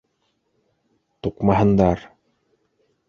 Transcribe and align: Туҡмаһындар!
Туҡмаһындар! 1.27 2.09